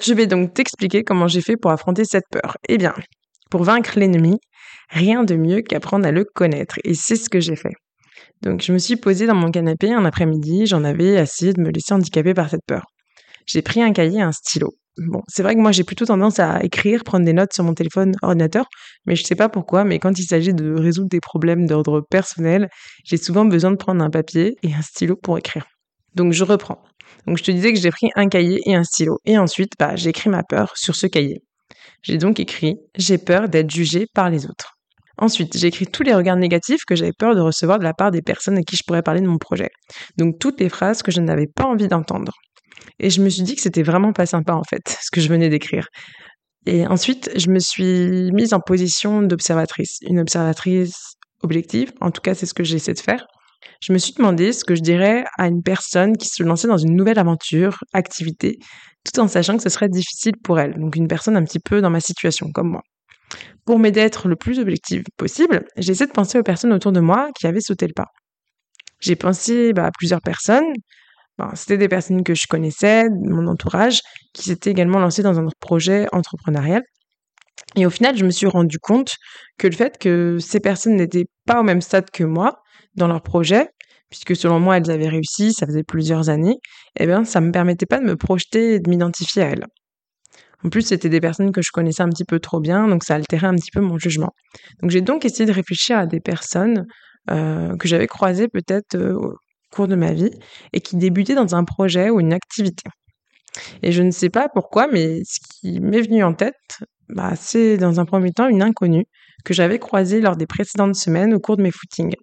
Je 0.00 0.14
vais 0.14 0.26
donc 0.26 0.54
t'expliquer 0.54 1.02
comment 1.02 1.28
j'ai 1.28 1.42
fait 1.42 1.56
pour 1.56 1.70
affronter 1.70 2.04
cette 2.04 2.24
peur. 2.30 2.56
Eh 2.68 2.78
bien, 2.78 2.94
pour 3.50 3.62
vaincre 3.64 3.98
l'ennemi, 3.98 4.38
rien 4.90 5.24
de 5.24 5.36
mieux 5.36 5.60
qu'apprendre 5.62 6.06
à 6.06 6.12
le 6.12 6.24
connaître. 6.24 6.76
Et 6.84 6.94
c'est 6.94 7.16
ce 7.16 7.28
que 7.28 7.40
j'ai 7.40 7.56
fait. 7.56 7.74
Donc, 8.42 8.62
je 8.62 8.72
me 8.72 8.78
suis 8.78 8.96
posée 8.96 9.26
dans 9.26 9.34
mon 9.34 9.50
canapé 9.50 9.92
un 9.92 10.04
après-midi, 10.04 10.66
j'en 10.66 10.84
avais 10.84 11.16
assez 11.18 11.52
de 11.52 11.60
me 11.60 11.70
laisser 11.70 11.94
handicaper 11.94 12.34
par 12.34 12.50
cette 12.50 12.64
peur 12.66 12.91
j'ai 13.46 13.62
pris 13.62 13.82
un 13.82 13.92
cahier 13.92 14.18
et 14.18 14.22
un 14.22 14.32
stylo. 14.32 14.74
Bon, 14.98 15.22
c'est 15.26 15.42
vrai 15.42 15.54
que 15.54 15.60
moi 15.60 15.72
j'ai 15.72 15.84
plutôt 15.84 16.04
tendance 16.04 16.38
à 16.38 16.62
écrire, 16.62 17.02
prendre 17.02 17.24
des 17.24 17.32
notes 17.32 17.54
sur 17.54 17.64
mon 17.64 17.72
téléphone 17.72 18.12
ordinateur, 18.20 18.66
mais 19.06 19.16
je 19.16 19.24
sais 19.24 19.34
pas 19.34 19.48
pourquoi, 19.48 19.84
mais 19.84 19.98
quand 19.98 20.18
il 20.18 20.24
s'agit 20.24 20.52
de 20.52 20.74
résoudre 20.74 21.08
des 21.08 21.20
problèmes 21.20 21.66
d'ordre 21.66 22.02
personnel, 22.10 22.68
j'ai 23.04 23.16
souvent 23.16 23.46
besoin 23.46 23.70
de 23.70 23.76
prendre 23.76 24.04
un 24.04 24.10
papier 24.10 24.56
et 24.62 24.74
un 24.74 24.82
stylo 24.82 25.16
pour 25.16 25.38
écrire. 25.38 25.64
Donc 26.14 26.34
je 26.34 26.44
reprends. 26.44 26.82
Donc 27.26 27.38
je 27.38 27.42
te 27.42 27.50
disais 27.50 27.72
que 27.72 27.78
j'ai 27.78 27.90
pris 27.90 28.10
un 28.16 28.28
cahier 28.28 28.60
et 28.66 28.74
un 28.74 28.84
stylo 28.84 29.18
et 29.24 29.38
ensuite 29.38 29.72
bah 29.78 29.96
j'ai 29.96 30.10
écrit 30.10 30.28
ma 30.28 30.42
peur 30.42 30.72
sur 30.76 30.94
ce 30.94 31.06
cahier. 31.06 31.42
J'ai 32.02 32.18
donc 32.18 32.38
écrit 32.38 32.76
j'ai 32.94 33.16
peur 33.16 33.48
d'être 33.48 33.70
jugé 33.70 34.06
par 34.12 34.28
les 34.28 34.44
autres. 34.44 34.74
Ensuite, 35.18 35.56
j'ai 35.56 35.68
écrit 35.68 35.86
tous 35.86 36.02
les 36.02 36.14
regards 36.14 36.36
négatifs 36.36 36.84
que 36.86 36.96
j'avais 36.96 37.12
peur 37.12 37.34
de 37.34 37.40
recevoir 37.40 37.78
de 37.78 37.84
la 37.84 37.94
part 37.94 38.10
des 38.10 38.22
personnes 38.22 38.58
à 38.58 38.62
qui 38.62 38.76
je 38.76 38.82
pourrais 38.86 39.02
parler 39.02 39.20
de 39.20 39.26
mon 39.26 39.38
projet. 39.38 39.68
Donc 40.16 40.38
toutes 40.38 40.60
les 40.60 40.68
phrases 40.68 41.02
que 41.02 41.12
je 41.12 41.20
n'avais 41.20 41.46
pas 41.46 41.64
envie 41.64 41.88
d'entendre. 41.88 42.32
Et 42.98 43.10
je 43.10 43.20
me 43.20 43.28
suis 43.28 43.42
dit 43.42 43.54
que 43.54 43.60
c'était 43.60 43.82
vraiment 43.82 44.12
pas 44.12 44.26
sympa, 44.26 44.54
en 44.54 44.64
fait, 44.64 44.98
ce 45.00 45.10
que 45.10 45.20
je 45.20 45.28
venais 45.28 45.48
d'écrire. 45.48 45.86
Et 46.66 46.86
ensuite, 46.86 47.30
je 47.36 47.50
me 47.50 47.58
suis 47.58 48.30
mise 48.32 48.54
en 48.54 48.60
position 48.60 49.22
d'observatrice, 49.22 49.98
une 50.02 50.20
observatrice 50.20 51.16
objective. 51.42 51.92
En 52.00 52.10
tout 52.10 52.20
cas, 52.20 52.34
c'est 52.34 52.46
ce 52.46 52.54
que 52.54 52.64
j'essaie 52.64 52.94
de 52.94 53.00
faire. 53.00 53.26
Je 53.80 53.92
me 53.92 53.98
suis 53.98 54.12
demandé 54.12 54.52
ce 54.52 54.64
que 54.64 54.74
je 54.74 54.80
dirais 54.80 55.24
à 55.38 55.48
une 55.48 55.62
personne 55.62 56.16
qui 56.16 56.28
se 56.28 56.42
lançait 56.42 56.68
dans 56.68 56.76
une 56.76 56.94
nouvelle 56.94 57.18
aventure, 57.18 57.78
activité, 57.92 58.58
tout 59.04 59.20
en 59.20 59.28
sachant 59.28 59.56
que 59.56 59.62
ce 59.62 59.68
serait 59.68 59.88
difficile 59.88 60.34
pour 60.42 60.60
elle. 60.60 60.78
Donc 60.78 60.94
une 60.96 61.08
personne 61.08 61.36
un 61.36 61.44
petit 61.44 61.58
peu 61.58 61.80
dans 61.80 61.90
ma 61.90 62.00
situation, 62.00 62.50
comme 62.52 62.70
moi. 62.70 62.82
Pour 63.64 63.78
m'aider 63.78 64.00
à 64.00 64.04
être 64.04 64.28
le 64.28 64.36
plus 64.36 64.58
objective 64.58 65.04
possible, 65.16 65.64
j'ai 65.76 65.92
essayé 65.92 66.06
de 66.06 66.12
penser 66.12 66.38
aux 66.38 66.42
personnes 66.42 66.72
autour 66.72 66.92
de 66.92 67.00
moi 67.00 67.30
qui 67.38 67.46
avaient 67.46 67.60
sauté 67.60 67.86
le 67.86 67.92
pas. 67.94 68.06
J'ai 69.00 69.16
pensé 69.16 69.72
bah, 69.72 69.86
à 69.86 69.90
plusieurs 69.90 70.20
personnes, 70.20 70.72
c'était 71.54 71.78
des 71.78 71.88
personnes 71.88 72.22
que 72.22 72.34
je 72.34 72.46
connaissais, 72.48 73.08
mon 73.10 73.46
entourage, 73.46 74.00
qui 74.32 74.44
s'étaient 74.44 74.70
également 74.70 74.98
lancées 74.98 75.22
dans 75.22 75.38
un 75.38 75.46
projet 75.60 76.06
entrepreneurial. 76.12 76.82
Et 77.76 77.86
au 77.86 77.90
final, 77.90 78.16
je 78.16 78.24
me 78.24 78.30
suis 78.30 78.46
rendu 78.46 78.78
compte 78.78 79.16
que 79.58 79.66
le 79.66 79.74
fait 79.74 79.98
que 79.98 80.38
ces 80.38 80.60
personnes 80.60 80.96
n'étaient 80.96 81.26
pas 81.46 81.60
au 81.60 81.62
même 81.62 81.80
stade 81.80 82.10
que 82.10 82.24
moi 82.24 82.60
dans 82.94 83.08
leur 83.08 83.22
projet, 83.22 83.68
puisque 84.10 84.36
selon 84.36 84.60
moi, 84.60 84.76
elles 84.76 84.90
avaient 84.90 85.08
réussi, 85.08 85.52
ça 85.54 85.66
faisait 85.66 85.82
plusieurs 85.82 86.28
années, 86.28 86.56
eh 86.98 87.06
bien, 87.06 87.24
ça 87.24 87.40
me 87.40 87.50
permettait 87.50 87.86
pas 87.86 87.98
de 87.98 88.04
me 88.04 88.16
projeter 88.16 88.74
et 88.74 88.80
de 88.80 88.90
m'identifier 88.90 89.42
à 89.42 89.48
elles. 89.50 89.66
En 90.64 90.68
plus, 90.68 90.82
c'était 90.82 91.08
des 91.08 91.20
personnes 91.20 91.50
que 91.50 91.62
je 91.62 91.70
connaissais 91.72 92.02
un 92.02 92.08
petit 92.08 92.24
peu 92.24 92.38
trop 92.38 92.60
bien, 92.60 92.86
donc 92.86 93.04
ça 93.04 93.14
altérait 93.14 93.46
un 93.46 93.54
petit 93.54 93.70
peu 93.72 93.80
mon 93.80 93.98
jugement. 93.98 94.30
Donc 94.80 94.90
j'ai 94.90 95.00
donc 95.00 95.24
essayé 95.24 95.46
de 95.46 95.52
réfléchir 95.52 95.98
à 95.98 96.06
des 96.06 96.20
personnes 96.20 96.86
euh, 97.30 97.76
que 97.76 97.88
j'avais 97.88 98.06
croisées 98.06 98.48
peut-être 98.48 98.94
euh, 98.94 99.18
cours 99.72 99.88
de 99.88 99.96
ma 99.96 100.12
vie 100.12 100.30
et 100.72 100.80
qui 100.80 100.96
débutait 100.96 101.34
dans 101.34 101.54
un 101.54 101.64
projet 101.64 102.10
ou 102.10 102.20
une 102.20 102.32
activité. 102.32 102.84
Et 103.82 103.92
je 103.92 104.02
ne 104.02 104.10
sais 104.10 104.30
pas 104.30 104.48
pourquoi, 104.48 104.86
mais 104.86 105.20
ce 105.24 105.38
qui 105.40 105.80
m'est 105.80 106.02
venu 106.02 106.22
en 106.22 106.32
tête, 106.32 106.54
bah, 107.08 107.32
c'est 107.36 107.76
dans 107.76 108.00
un 108.00 108.04
premier 108.04 108.32
temps 108.32 108.48
une 108.48 108.62
inconnue 108.62 109.04
que 109.44 109.54
j'avais 109.54 109.78
croisée 109.78 110.20
lors 110.20 110.36
des 110.36 110.46
précédentes 110.46 110.94
semaines 110.94 111.34
au 111.34 111.40
cours 111.40 111.56
de 111.56 111.62
mes 111.62 111.70
footings. 111.70 112.14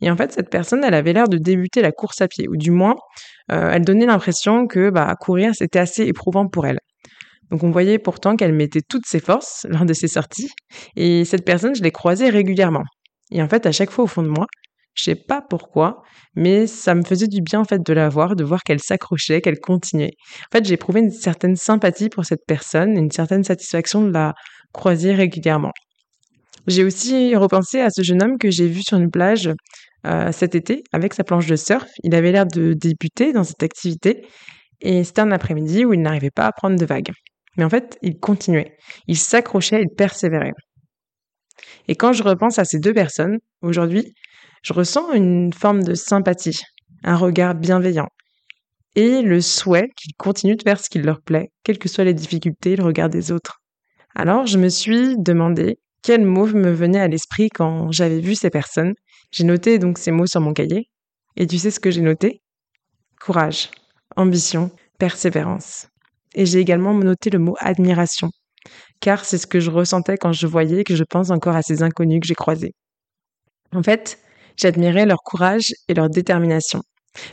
Et 0.00 0.10
en 0.10 0.16
fait, 0.16 0.32
cette 0.32 0.50
personne, 0.50 0.82
elle 0.84 0.94
avait 0.94 1.12
l'air 1.12 1.28
de 1.28 1.38
débuter 1.38 1.82
la 1.82 1.92
course 1.92 2.20
à 2.20 2.28
pied, 2.28 2.48
ou 2.48 2.56
du 2.56 2.70
moins, 2.70 2.96
euh, 3.52 3.70
elle 3.72 3.84
donnait 3.84 4.06
l'impression 4.06 4.66
que 4.66 4.90
bah, 4.90 5.14
courir, 5.18 5.54
c'était 5.54 5.78
assez 5.78 6.02
éprouvant 6.04 6.48
pour 6.48 6.66
elle. 6.66 6.78
Donc 7.50 7.62
on 7.62 7.70
voyait 7.70 7.98
pourtant 7.98 8.36
qu'elle 8.36 8.54
mettait 8.54 8.80
toutes 8.86 9.06
ses 9.06 9.20
forces 9.20 9.66
lors 9.68 9.84
de 9.84 9.92
ses 9.92 10.08
sorties, 10.08 10.50
et 10.96 11.24
cette 11.24 11.44
personne, 11.44 11.74
je 11.74 11.82
l'ai 11.82 11.92
croisée 11.92 12.28
régulièrement. 12.28 12.84
Et 13.30 13.42
en 13.42 13.48
fait, 13.48 13.66
à 13.66 13.72
chaque 13.72 13.90
fois 13.90 14.04
au 14.04 14.08
fond 14.08 14.22
de 14.22 14.28
moi, 14.28 14.46
je 14.94 15.04
sais 15.04 15.14
pas 15.14 15.42
pourquoi, 15.42 16.02
mais 16.34 16.66
ça 16.66 16.94
me 16.94 17.02
faisait 17.02 17.26
du 17.26 17.40
bien 17.40 17.60
en 17.60 17.64
fait 17.64 17.84
de 17.84 17.92
la 17.92 18.08
voir, 18.08 18.36
de 18.36 18.44
voir 18.44 18.62
qu'elle 18.62 18.80
s'accrochait, 18.80 19.40
qu'elle 19.40 19.58
continuait. 19.58 20.12
En 20.52 20.58
fait, 20.58 20.64
j'ai 20.64 20.74
éprouvé 20.74 21.00
une 21.00 21.10
certaine 21.10 21.56
sympathie 21.56 22.08
pour 22.08 22.24
cette 22.24 22.44
personne, 22.46 22.96
une 22.96 23.10
certaine 23.10 23.44
satisfaction 23.44 24.02
de 24.02 24.12
la 24.12 24.34
croiser 24.72 25.14
régulièrement. 25.14 25.72
J'ai 26.66 26.84
aussi 26.84 27.36
repensé 27.36 27.80
à 27.80 27.90
ce 27.90 28.02
jeune 28.02 28.22
homme 28.22 28.38
que 28.38 28.50
j'ai 28.50 28.68
vu 28.68 28.82
sur 28.82 28.96
une 28.96 29.10
plage 29.10 29.50
euh, 30.06 30.32
cet 30.32 30.54
été 30.54 30.82
avec 30.92 31.14
sa 31.14 31.24
planche 31.24 31.46
de 31.46 31.56
surf. 31.56 31.86
Il 32.02 32.14
avait 32.14 32.32
l'air 32.32 32.46
de 32.46 32.72
débuter 32.72 33.32
dans 33.32 33.44
cette 33.44 33.62
activité 33.62 34.26
et 34.80 35.04
c'était 35.04 35.20
un 35.20 35.32
après-midi 35.32 35.84
où 35.84 35.92
il 35.92 36.00
n'arrivait 36.00 36.30
pas 36.30 36.46
à 36.46 36.52
prendre 36.52 36.78
de 36.78 36.86
vagues. 36.86 37.10
Mais 37.56 37.64
en 37.64 37.70
fait, 37.70 37.98
il 38.02 38.18
continuait, 38.18 38.76
il 39.06 39.16
s'accrochait, 39.16 39.82
il 39.82 39.94
persévérait. 39.94 40.52
Et 41.88 41.94
quand 41.94 42.12
je 42.12 42.22
repense 42.22 42.58
à 42.58 42.64
ces 42.64 42.78
deux 42.78 42.94
personnes, 42.94 43.38
aujourd'hui, 43.62 44.12
je 44.64 44.72
ressens 44.72 45.12
une 45.12 45.52
forme 45.52 45.82
de 45.82 45.94
sympathie, 45.94 46.60
un 47.04 47.16
regard 47.16 47.54
bienveillant 47.54 48.08
et 48.96 49.22
le 49.22 49.40
souhait 49.40 49.90
qu'ils 49.96 50.14
continuent 50.16 50.56
de 50.56 50.62
faire 50.62 50.80
ce 50.80 50.88
qui 50.88 51.00
leur 51.00 51.20
plaît, 51.20 51.50
quelles 51.64 51.78
que 51.78 51.88
soient 51.88 52.04
les 52.04 52.14
difficultés 52.14 52.76
le 52.76 52.84
regard 52.84 53.10
des 53.10 53.30
autres. 53.30 53.60
Alors 54.14 54.46
je 54.46 54.58
me 54.58 54.68
suis 54.68 55.16
demandé 55.18 55.78
quels 56.02 56.24
mots 56.24 56.46
me 56.46 56.70
venaient 56.70 57.00
à 57.00 57.08
l'esprit 57.08 57.50
quand 57.50 57.92
j'avais 57.92 58.20
vu 58.20 58.34
ces 58.34 58.50
personnes. 58.50 58.94
J'ai 59.32 59.44
noté 59.44 59.78
donc 59.78 59.98
ces 59.98 60.10
mots 60.10 60.26
sur 60.26 60.40
mon 60.40 60.52
cahier. 60.52 60.88
Et 61.36 61.46
tu 61.46 61.58
sais 61.58 61.70
ce 61.70 61.80
que 61.80 61.90
j'ai 61.90 62.00
noté? 62.00 62.40
Courage, 63.20 63.70
ambition, 64.16 64.70
persévérance. 64.98 65.88
Et 66.34 66.46
j'ai 66.46 66.60
également 66.60 66.94
noté 66.94 67.30
le 67.30 67.38
mot 67.38 67.56
admiration, 67.58 68.30
car 69.00 69.24
c'est 69.24 69.38
ce 69.38 69.46
que 69.46 69.60
je 69.60 69.70
ressentais 69.70 70.16
quand 70.16 70.32
je 70.32 70.46
voyais 70.46 70.80
et 70.80 70.84
que 70.84 70.96
je 70.96 71.04
pense 71.04 71.30
encore 71.30 71.56
à 71.56 71.62
ces 71.62 71.82
inconnus 71.82 72.20
que 72.20 72.26
j'ai 72.26 72.34
croisés. 72.34 72.72
En 73.72 73.82
fait, 73.82 74.18
J'admirais 74.56 75.06
leur 75.06 75.18
courage 75.18 75.72
et 75.88 75.94
leur 75.94 76.08
détermination, 76.08 76.82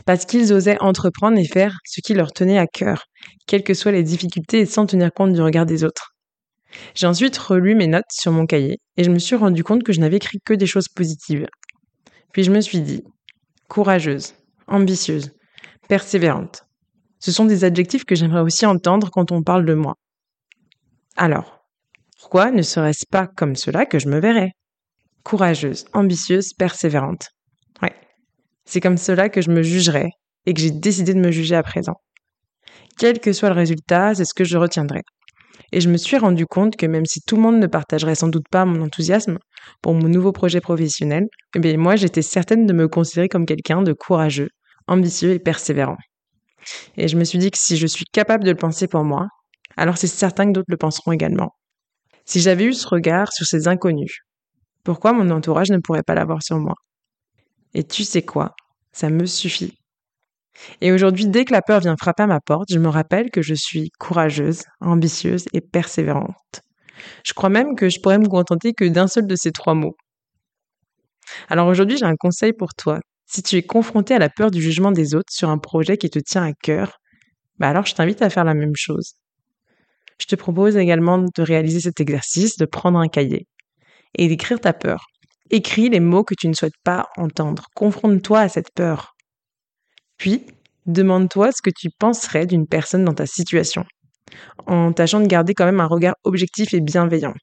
parce 0.06 0.24
qu'ils 0.24 0.52
osaient 0.52 0.80
entreprendre 0.80 1.38
et 1.38 1.44
faire 1.44 1.78
ce 1.84 2.00
qui 2.00 2.14
leur 2.14 2.32
tenait 2.32 2.58
à 2.58 2.66
cœur, 2.66 3.04
quelles 3.46 3.62
que 3.62 3.74
soient 3.74 3.92
les 3.92 4.02
difficultés 4.02 4.60
et 4.60 4.66
sans 4.66 4.86
tenir 4.86 5.12
compte 5.12 5.32
du 5.32 5.40
regard 5.40 5.66
des 5.66 5.84
autres. 5.84 6.10
J'ai 6.94 7.06
ensuite 7.06 7.36
relu 7.36 7.74
mes 7.74 7.86
notes 7.86 8.10
sur 8.10 8.32
mon 8.32 8.46
cahier 8.46 8.78
et 8.96 9.04
je 9.04 9.10
me 9.10 9.18
suis 9.18 9.36
rendu 9.36 9.62
compte 9.62 9.82
que 9.82 9.92
je 9.92 10.00
n'avais 10.00 10.16
écrit 10.16 10.38
que 10.44 10.54
des 10.54 10.66
choses 10.66 10.88
positives. 10.88 11.46
Puis 12.32 12.44
je 12.44 12.50
me 12.50 12.60
suis 12.60 12.80
dit, 12.80 13.04
courageuse, 13.68 14.34
ambitieuse, 14.66 15.32
persévérante. 15.88 16.62
Ce 17.20 17.30
sont 17.30 17.44
des 17.44 17.64
adjectifs 17.64 18.04
que 18.04 18.14
j'aimerais 18.14 18.40
aussi 18.40 18.66
entendre 18.66 19.10
quand 19.10 19.30
on 19.32 19.42
parle 19.42 19.64
de 19.64 19.74
moi. 19.74 19.94
Alors, 21.16 21.64
pourquoi 22.18 22.50
ne 22.50 22.62
serait-ce 22.62 23.04
pas 23.10 23.26
comme 23.26 23.54
cela 23.54 23.86
que 23.86 23.98
je 23.98 24.08
me 24.08 24.18
verrais? 24.18 24.52
Courageuse, 25.24 25.84
ambitieuse, 25.92 26.52
persévérante. 26.52 27.28
Ouais, 27.80 27.94
c'est 28.64 28.80
comme 28.80 28.96
cela 28.96 29.28
que 29.28 29.40
je 29.40 29.50
me 29.50 29.62
jugerais 29.62 30.10
et 30.46 30.54
que 30.54 30.60
j'ai 30.60 30.70
décidé 30.70 31.14
de 31.14 31.20
me 31.20 31.30
juger 31.30 31.54
à 31.54 31.62
présent. 31.62 31.94
Quel 32.98 33.20
que 33.20 33.32
soit 33.32 33.48
le 33.48 33.54
résultat, 33.54 34.14
c'est 34.14 34.24
ce 34.24 34.34
que 34.34 34.44
je 34.44 34.56
retiendrai. 34.58 35.02
Et 35.72 35.80
je 35.80 35.88
me 35.88 35.96
suis 35.96 36.18
rendu 36.18 36.46
compte 36.46 36.76
que 36.76 36.86
même 36.86 37.06
si 37.06 37.20
tout 37.26 37.36
le 37.36 37.42
monde 37.42 37.58
ne 37.58 37.66
partagerait 37.66 38.14
sans 38.14 38.28
doute 38.28 38.46
pas 38.50 38.64
mon 38.64 38.82
enthousiasme 38.82 39.38
pour 39.80 39.94
mon 39.94 40.08
nouveau 40.08 40.32
projet 40.32 40.60
professionnel, 40.60 41.24
eh 41.54 41.76
moi 41.76 41.96
j'étais 41.96 42.22
certaine 42.22 42.66
de 42.66 42.72
me 42.72 42.88
considérer 42.88 43.28
comme 43.28 43.46
quelqu'un 43.46 43.82
de 43.82 43.92
courageux, 43.92 44.48
ambitieux 44.86 45.32
et 45.32 45.38
persévérant. 45.38 45.96
Et 46.96 47.08
je 47.08 47.16
me 47.16 47.24
suis 47.24 47.38
dit 47.38 47.50
que 47.50 47.58
si 47.58 47.76
je 47.76 47.86
suis 47.86 48.04
capable 48.04 48.44
de 48.44 48.50
le 48.50 48.56
penser 48.56 48.86
pour 48.86 49.04
moi, 49.04 49.28
alors 49.76 49.96
c'est 49.96 50.06
certain 50.06 50.46
que 50.46 50.52
d'autres 50.52 50.70
le 50.70 50.76
penseront 50.76 51.12
également. 51.12 51.54
Si 52.24 52.40
j'avais 52.40 52.64
eu 52.64 52.74
ce 52.74 52.86
regard 52.86 53.32
sur 53.32 53.46
ces 53.46 53.66
inconnus, 53.66 54.20
pourquoi 54.84 55.12
mon 55.12 55.30
entourage 55.30 55.70
ne 55.70 55.78
pourrait 55.78 56.02
pas 56.02 56.14
l'avoir 56.14 56.42
sur 56.42 56.58
moi? 56.58 56.74
Et 57.74 57.84
tu 57.84 58.04
sais 58.04 58.22
quoi? 58.22 58.54
Ça 58.92 59.08
me 59.08 59.26
suffit. 59.26 59.78
Et 60.80 60.92
aujourd'hui, 60.92 61.26
dès 61.26 61.44
que 61.44 61.52
la 61.52 61.62
peur 61.62 61.80
vient 61.80 61.96
frapper 61.96 62.24
à 62.24 62.26
ma 62.26 62.40
porte, 62.40 62.68
je 62.70 62.78
me 62.78 62.88
rappelle 62.88 63.30
que 63.30 63.42
je 63.42 63.54
suis 63.54 63.90
courageuse, 63.98 64.62
ambitieuse 64.80 65.46
et 65.52 65.60
persévérante. 65.60 66.60
Je 67.24 67.32
crois 67.32 67.48
même 67.48 67.74
que 67.74 67.88
je 67.88 68.00
pourrais 68.00 68.18
me 68.18 68.28
contenter 68.28 68.74
que 68.74 68.84
d'un 68.84 69.06
seul 69.06 69.26
de 69.26 69.34
ces 69.36 69.50
trois 69.50 69.74
mots. 69.74 69.96
Alors 71.48 71.68
aujourd'hui, 71.68 71.96
j'ai 71.96 72.04
un 72.04 72.16
conseil 72.16 72.52
pour 72.52 72.74
toi. 72.74 73.00
Si 73.26 73.42
tu 73.42 73.56
es 73.56 73.62
confronté 73.62 74.14
à 74.14 74.18
la 74.18 74.28
peur 74.28 74.50
du 74.50 74.60
jugement 74.60 74.92
des 74.92 75.14
autres 75.14 75.32
sur 75.32 75.48
un 75.48 75.58
projet 75.58 75.96
qui 75.96 76.10
te 76.10 76.18
tient 76.18 76.44
à 76.44 76.52
cœur, 76.52 76.98
bah 77.58 77.68
alors 77.68 77.86
je 77.86 77.94
t'invite 77.94 78.20
à 78.22 78.28
faire 78.28 78.44
la 78.44 78.54
même 78.54 78.76
chose. 78.76 79.14
Je 80.20 80.26
te 80.26 80.36
propose 80.36 80.76
également 80.76 81.18
de 81.18 81.42
réaliser 81.42 81.80
cet 81.80 82.00
exercice, 82.00 82.56
de 82.58 82.66
prendre 82.66 82.98
un 82.98 83.08
cahier 83.08 83.46
et 84.16 84.28
d'écrire 84.28 84.60
ta 84.60 84.72
peur. 84.72 85.06
Écris 85.50 85.90
les 85.90 86.00
mots 86.00 86.24
que 86.24 86.34
tu 86.34 86.48
ne 86.48 86.54
souhaites 86.54 86.78
pas 86.84 87.08
entendre. 87.16 87.66
Confronte-toi 87.74 88.40
à 88.40 88.48
cette 88.48 88.72
peur. 88.74 89.14
Puis, 90.16 90.46
demande-toi 90.86 91.52
ce 91.52 91.62
que 91.62 91.70
tu 91.70 91.88
penserais 91.98 92.46
d'une 92.46 92.66
personne 92.66 93.04
dans 93.04 93.14
ta 93.14 93.26
situation, 93.26 93.84
en 94.66 94.92
tâchant 94.92 95.20
de 95.20 95.26
garder 95.26 95.54
quand 95.54 95.66
même 95.66 95.80
un 95.80 95.86
regard 95.86 96.14
objectif 96.24 96.72
et 96.74 96.80
bienveillant. 96.80 97.34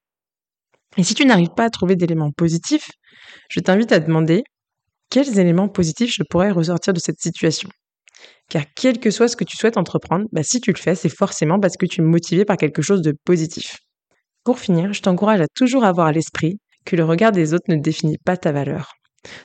Et 0.97 1.03
si 1.03 1.13
tu 1.13 1.25
n'arrives 1.25 1.53
pas 1.55 1.65
à 1.65 1.69
trouver 1.69 1.95
d'éléments 1.95 2.31
positifs, 2.31 2.89
je 3.49 3.59
t'invite 3.59 3.91
à 3.91 3.99
demander 3.99 4.43
quels 5.09 5.39
éléments 5.39 5.69
positifs 5.69 6.13
je 6.13 6.23
pourrais 6.23 6.51
ressortir 6.51 6.93
de 6.93 6.99
cette 6.99 7.19
situation. 7.19 7.69
Car 8.49 8.63
quel 8.75 8.99
que 8.99 9.11
soit 9.11 9.27
ce 9.27 9.35
que 9.35 9.43
tu 9.43 9.55
souhaites 9.55 9.77
entreprendre, 9.77 10.25
bah, 10.31 10.43
si 10.43 10.59
tu 10.59 10.71
le 10.71 10.77
fais, 10.77 10.95
c'est 10.95 11.09
forcément 11.09 11.59
parce 11.59 11.77
que 11.77 11.85
tu 11.85 12.01
es 12.01 12.03
motivé 12.03 12.45
par 12.45 12.57
quelque 12.57 12.81
chose 12.81 13.01
de 13.01 13.13
positif. 13.23 13.77
Pour 14.49 14.57
finir, 14.57 14.93
je 14.93 15.03
t'encourage 15.03 15.41
à 15.41 15.47
toujours 15.47 15.83
avoir 15.83 16.07
à 16.07 16.11
l'esprit 16.11 16.59
que 16.83 16.95
le 16.95 17.05
regard 17.05 17.31
des 17.31 17.53
autres 17.53 17.67
ne 17.67 17.75
définit 17.75 18.17
pas 18.17 18.35
ta 18.35 18.51
valeur. 18.51 18.93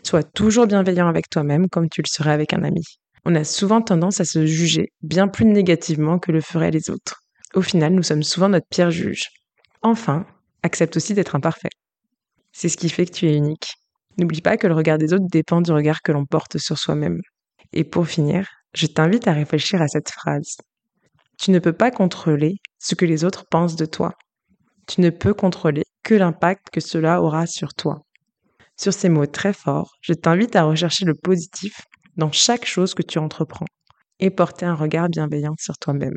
Sois 0.03 0.23
toujours 0.23 0.67
bienveillant 0.67 1.09
avec 1.09 1.29
toi-même 1.29 1.69
comme 1.69 1.91
tu 1.91 2.01
le 2.01 2.09
serais 2.09 2.33
avec 2.33 2.55
un 2.55 2.65
ami. 2.65 2.83
On 3.27 3.35
a 3.35 3.45
souvent 3.45 3.83
tendance 3.83 4.21
à 4.21 4.25
se 4.25 4.47
juger 4.47 4.93
bien 5.03 5.29
plus 5.29 5.45
négativement 5.45 6.19
que 6.19 6.33
le 6.33 6.41
feraient 6.41 6.71
les 6.71 6.89
autres. 6.89 7.21
Au 7.55 7.61
final, 7.61 7.93
nous 7.93 8.03
sommes 8.03 8.23
souvent 8.23 8.49
notre 8.49 8.67
pire 8.71 8.91
juge. 8.91 9.29
Enfin, 9.83 10.25
accepte 10.63 10.97
aussi 10.97 11.13
d'être 11.13 11.35
imparfait. 11.35 11.69
C'est 12.53 12.71
ce 12.71 12.79
qui 12.79 12.89
fait 12.89 13.05
que 13.05 13.13
tu 13.13 13.29
es 13.29 13.37
unique. 13.37 13.75
N'oublie 14.17 14.41
pas 14.41 14.57
que 14.57 14.67
le 14.67 14.75
regard 14.75 14.97
des 14.97 15.13
autres 15.13 15.27
dépend 15.31 15.61
du 15.61 15.71
regard 15.71 16.01
que 16.01 16.13
l'on 16.13 16.25
porte 16.25 16.57
sur 16.57 16.79
soi-même. 16.79 17.21
Et 17.75 17.85
pour 17.85 18.09
finir, 18.09 18.49
je 18.73 18.87
t'invite 18.87 19.29
à 19.29 19.35
réfléchir 19.35 19.83
à 19.83 19.87
cette 19.87 20.09
phrase. 20.09 20.57
Tu 21.39 21.51
ne 21.51 21.59
peux 21.59 21.75
pas 21.75 21.91
contrôler 21.91 22.55
ce 22.79 22.95
que 22.95 23.05
les 23.05 23.27
autres 23.27 23.45
pensent 23.51 23.77
de 23.77 23.85
toi. 23.85 24.15
Tu 24.87 25.01
ne 25.01 25.11
peux 25.11 25.35
contrôler 25.35 25.85
que 26.03 26.15
l'impact 26.15 26.69
que 26.71 26.81
cela 26.81 27.23
aura 27.23 27.47
sur 27.47 27.75
toi. 27.75 28.03
Sur 28.77 28.93
ces 28.93 29.09
mots 29.09 29.27
très 29.27 29.53
forts, 29.53 29.95
je 30.03 30.13
t'invite 30.13 30.57
à 30.57 30.65
rechercher 30.65 31.05
le 31.05 31.15
positif 31.15 31.81
dans 32.17 32.33
chaque 32.33 32.67
chose 32.67 32.95
que 32.95 33.03
tu 33.03 33.19
entreprends 33.19 33.67
et 34.21 34.31
porter 34.31 34.67
un 34.67 34.75
regard 34.75 35.09
bienveillant 35.09 35.55
sur 35.59 35.79
toi-même. 35.79 36.17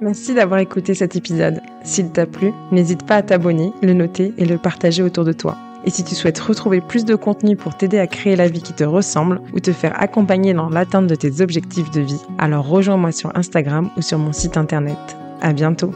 Merci 0.00 0.34
d'avoir 0.34 0.60
écouté 0.60 0.94
cet 0.94 1.16
épisode. 1.16 1.60
S'il 1.82 2.12
t'a 2.12 2.26
plu, 2.26 2.52
n'hésite 2.70 3.06
pas 3.06 3.16
à 3.16 3.22
t'abonner, 3.22 3.72
le 3.82 3.94
noter 3.94 4.32
et 4.38 4.44
le 4.44 4.58
partager 4.58 5.02
autour 5.02 5.24
de 5.24 5.32
toi. 5.32 5.56
Et 5.84 5.90
si 5.90 6.04
tu 6.04 6.14
souhaites 6.14 6.38
retrouver 6.38 6.80
plus 6.80 7.04
de 7.04 7.14
contenu 7.14 7.56
pour 7.56 7.76
t'aider 7.76 7.98
à 7.98 8.06
créer 8.06 8.36
la 8.36 8.48
vie 8.48 8.62
qui 8.62 8.74
te 8.74 8.84
ressemble 8.84 9.40
ou 9.54 9.60
te 9.60 9.72
faire 9.72 10.00
accompagner 10.00 10.52
dans 10.52 10.68
l'atteinte 10.68 11.06
de 11.06 11.14
tes 11.14 11.40
objectifs 11.40 11.90
de 11.90 12.00
vie, 12.00 12.22
alors 12.38 12.66
rejoins-moi 12.66 13.12
sur 13.12 13.34
Instagram 13.36 13.90
ou 13.96 14.02
sur 14.02 14.18
mon 14.18 14.32
site 14.32 14.56
internet. 14.56 14.98
À 15.40 15.52
bientôt! 15.52 15.92